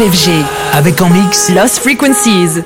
[0.00, 0.30] FG.
[0.74, 2.62] Avec en mix Lost Frequencies.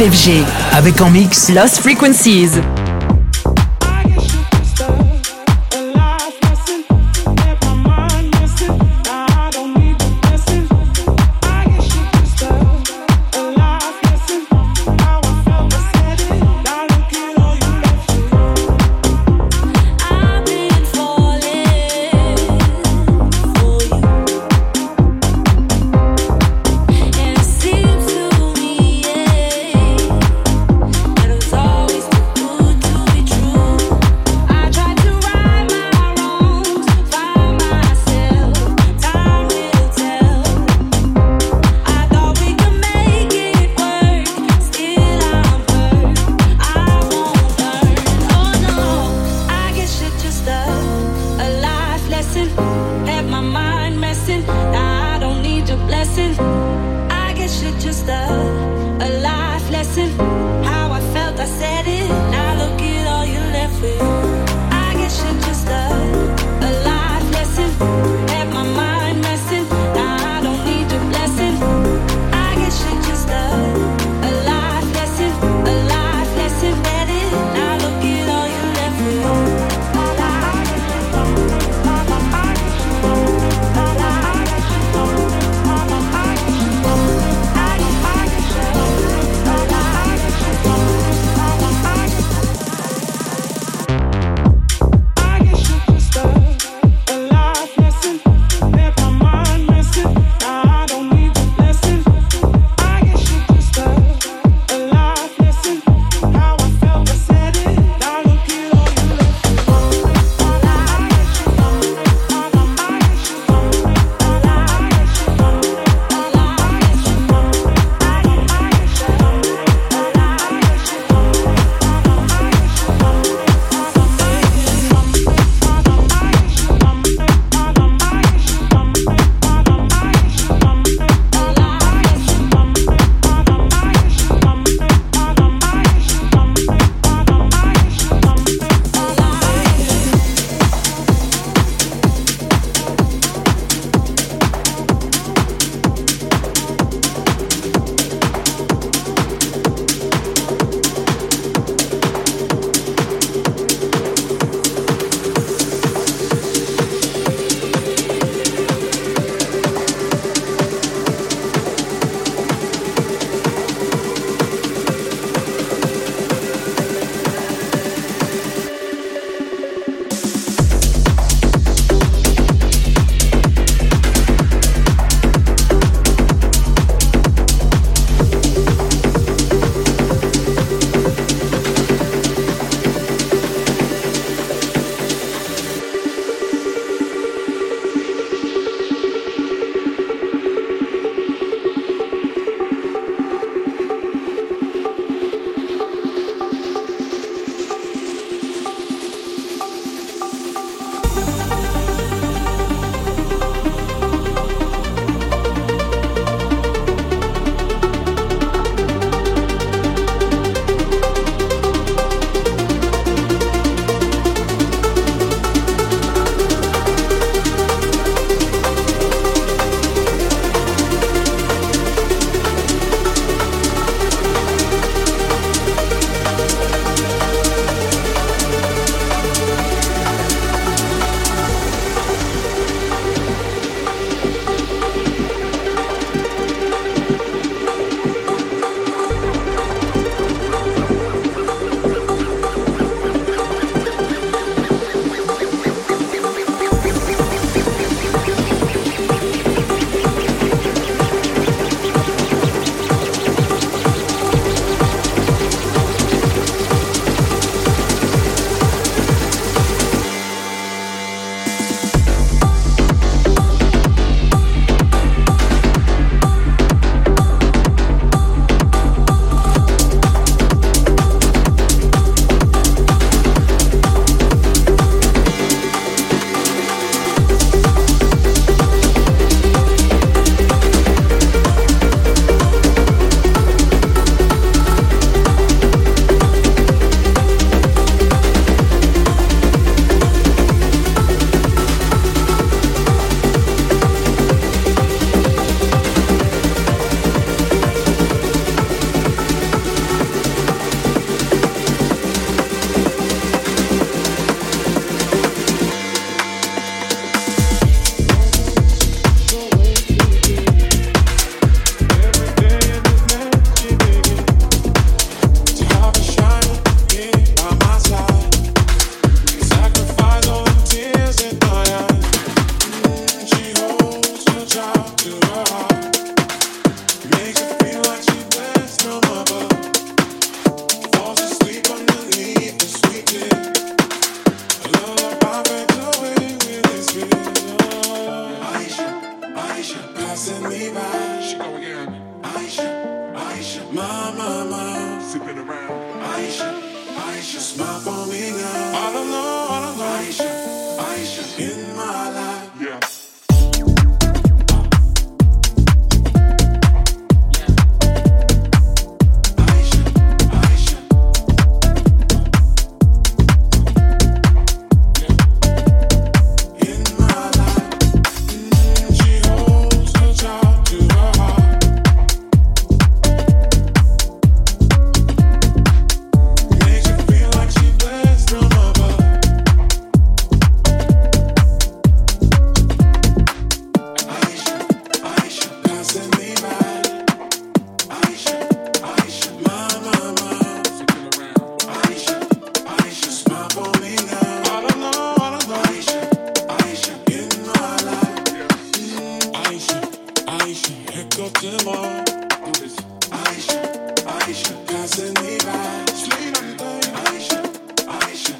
[0.00, 0.44] FG.
[0.72, 2.60] Avec en mix Lost Frequencies.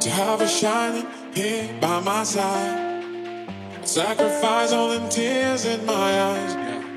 [0.00, 3.52] To have a shining here by my side.
[3.82, 6.54] Sacrifice all them tears in my eyes.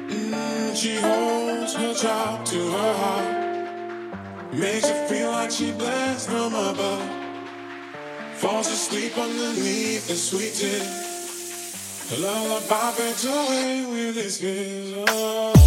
[0.08, 4.54] Mm, she holds her child to her heart.
[4.54, 7.10] Makes it feel like she blessed from above.
[8.36, 14.94] Falls asleep underneath the sweet love A lullaby fades away with this kiss.
[15.10, 15.63] Oh.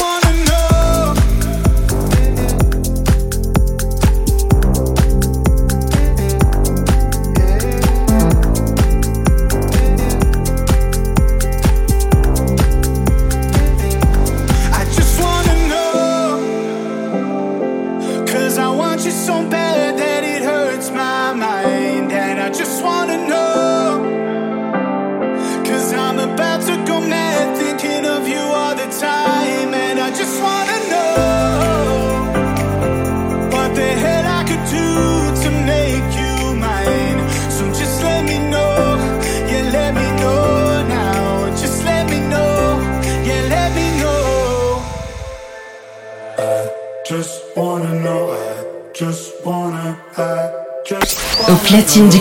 [0.00, 0.27] wanna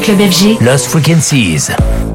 [0.08, 0.62] Club FG.
[0.62, 2.07] Lost Frequencies.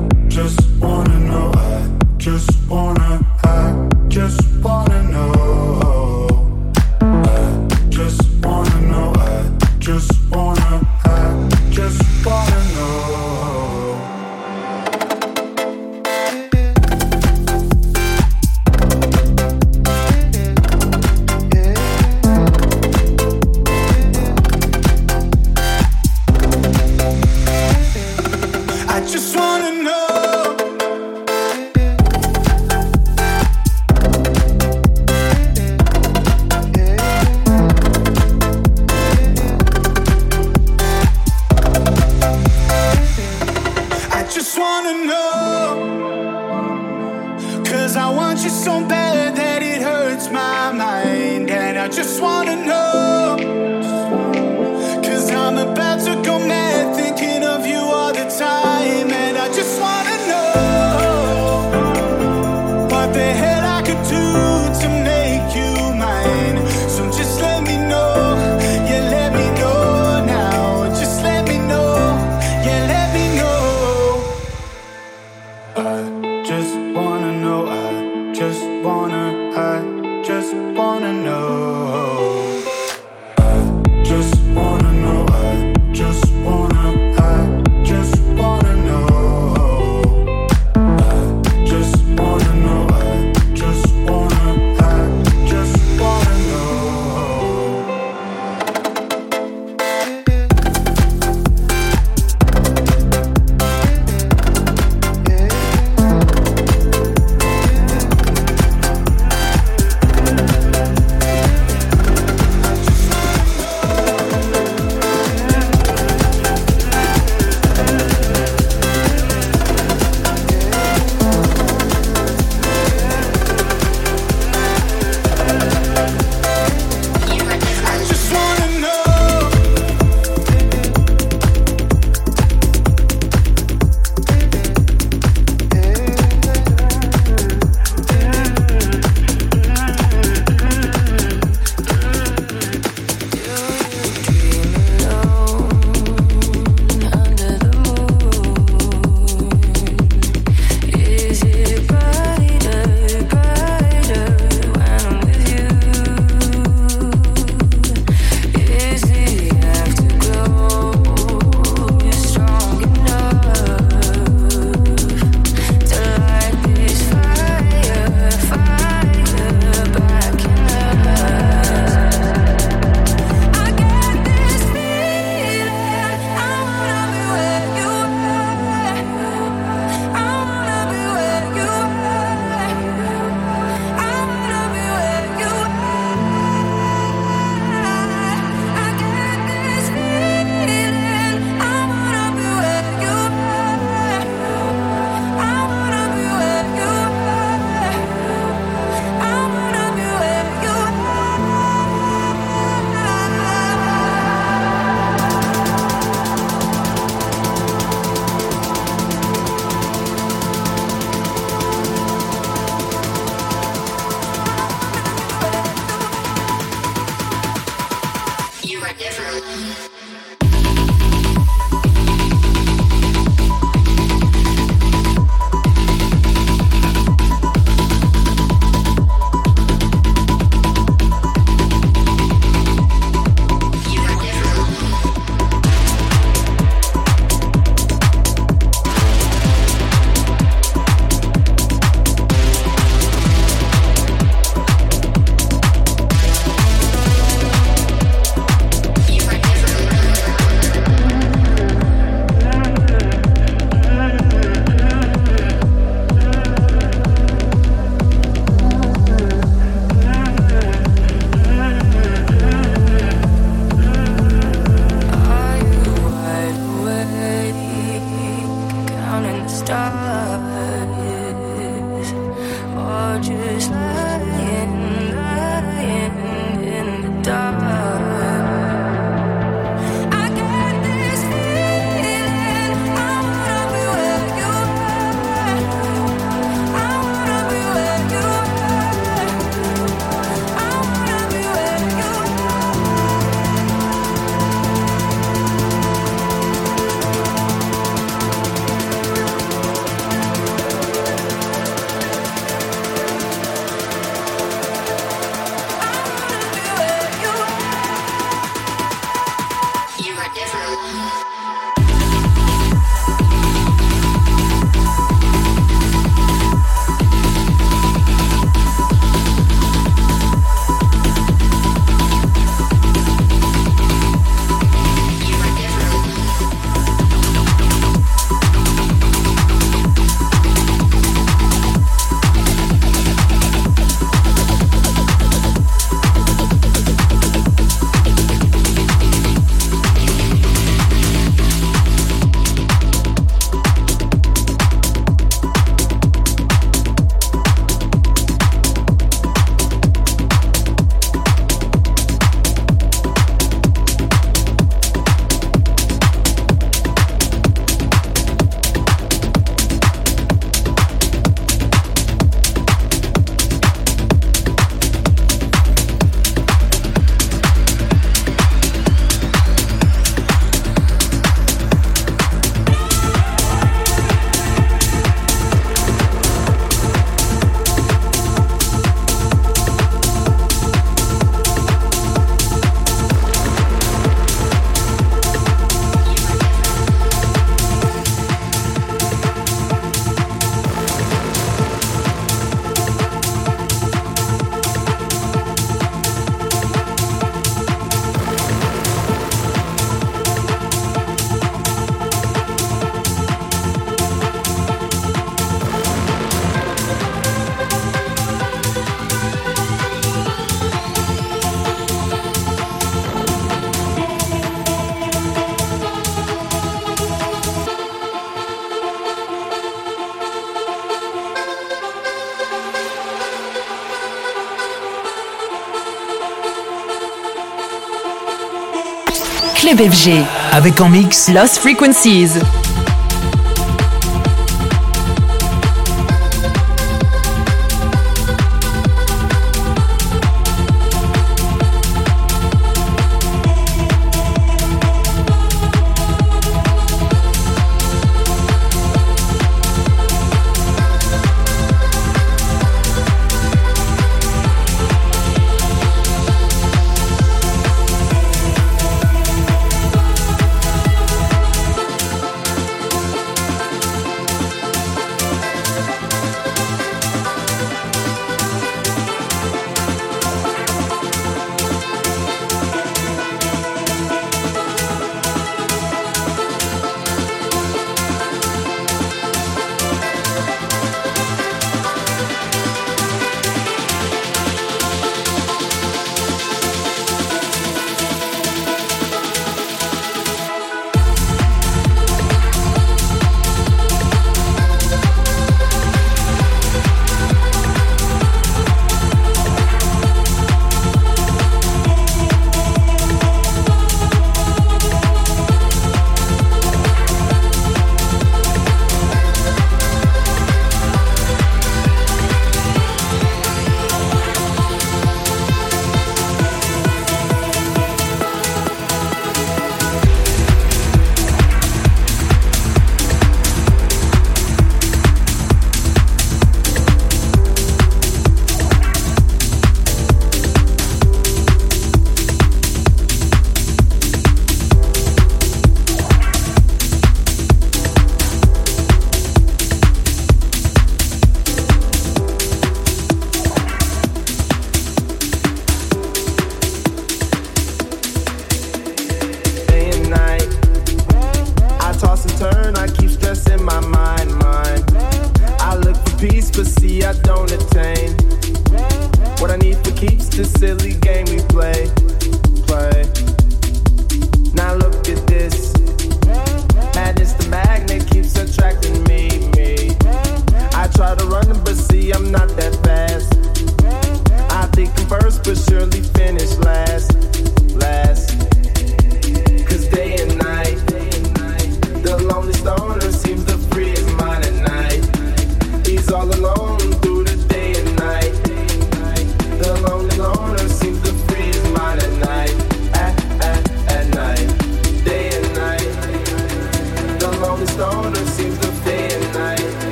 [429.91, 430.25] FG.
[430.53, 432.39] Avec en mix Lost Frequencies.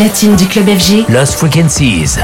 [0.00, 2.18] Platine du club FG, Lost Frequencies.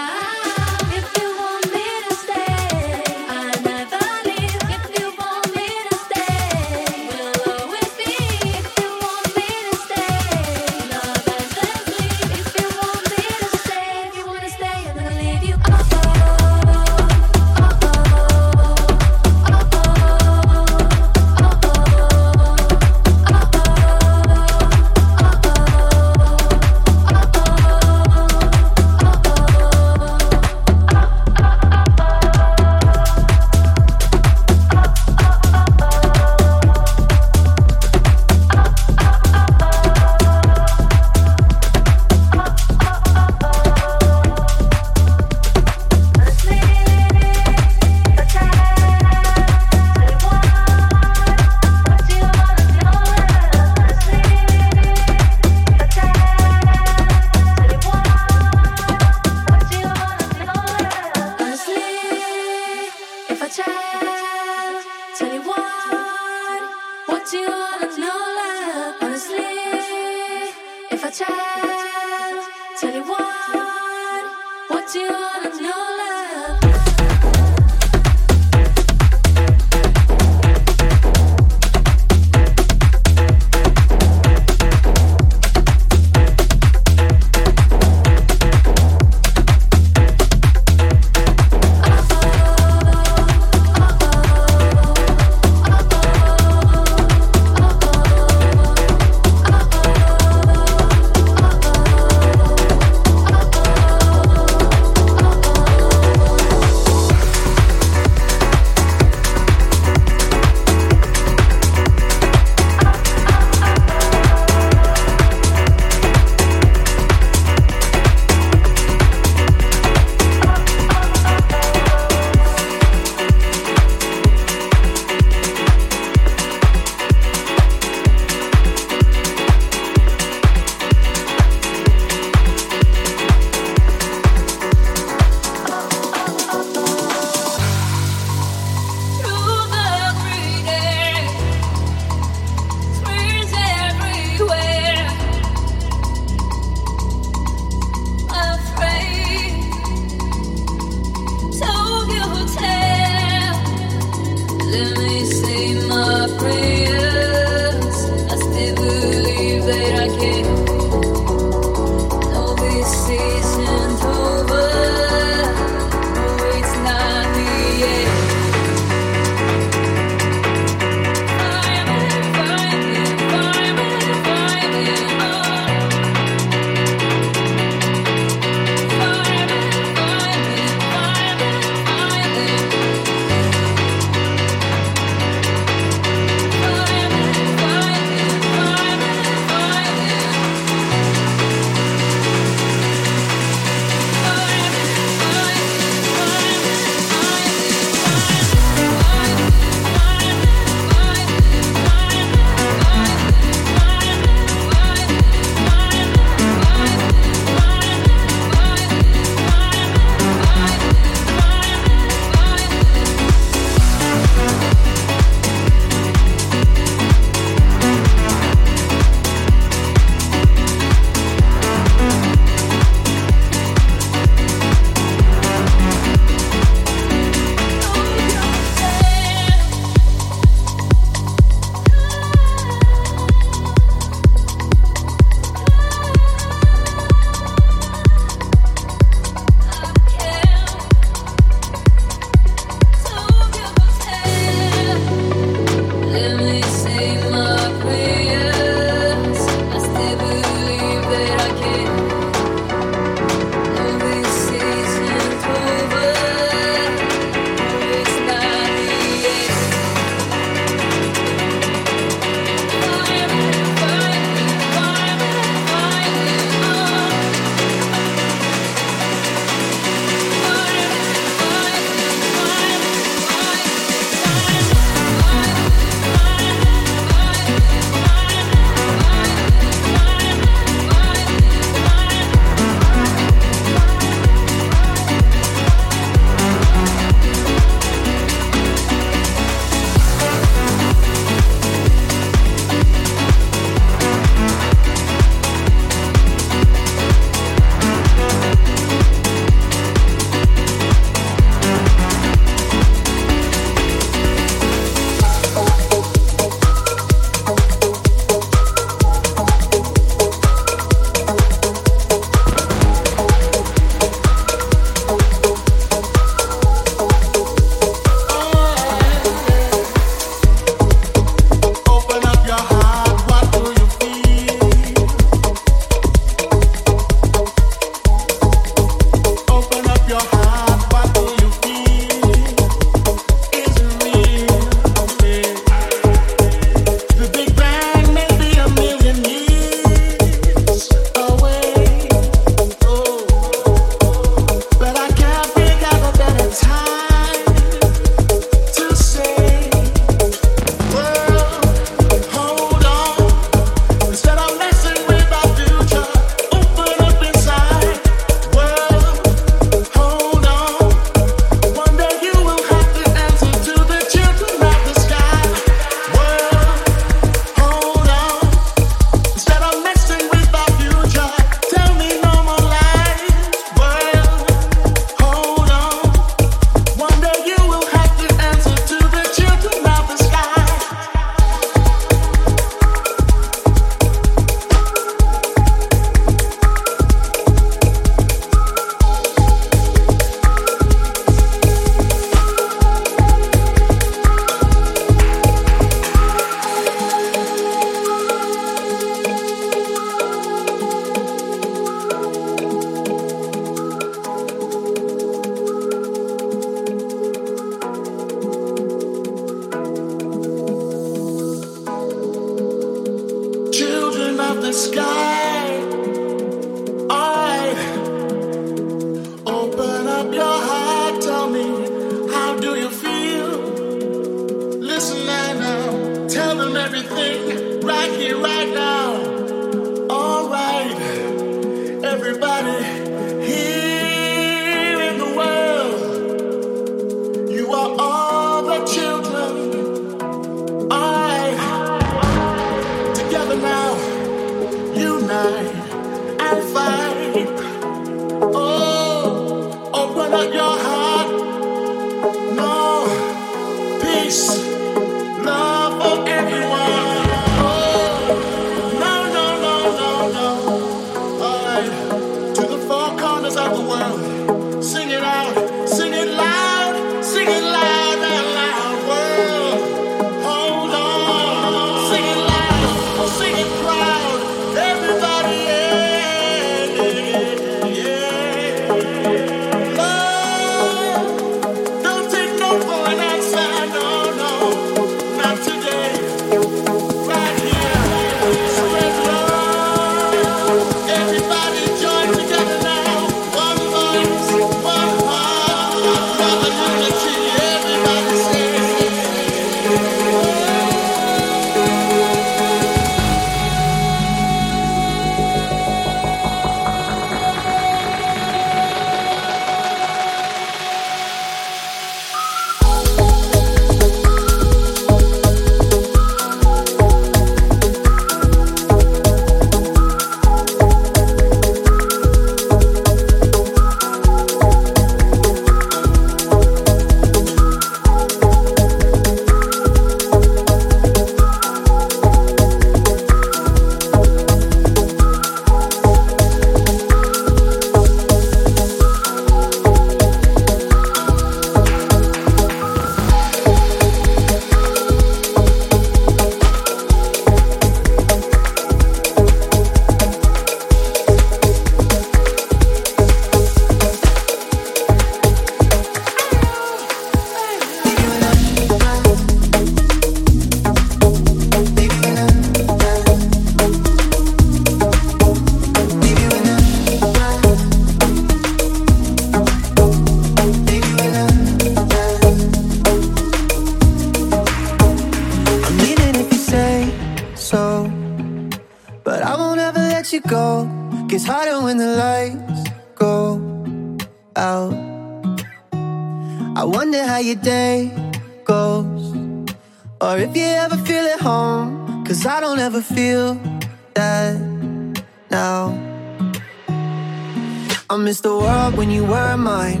[598.68, 600.00] world when you were mine.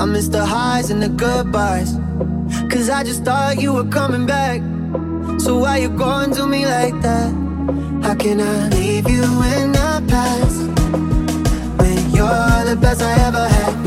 [0.00, 1.90] I miss the highs and the goodbyes.
[2.72, 4.58] Cause I just thought you were coming back.
[5.44, 7.30] So why you going to me like that?
[8.04, 9.24] How can I leave you
[9.56, 10.58] in the past?
[11.80, 13.83] When you're the best I ever had.